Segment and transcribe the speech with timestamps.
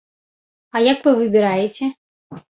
[0.75, 1.91] А як вы выбіраеце?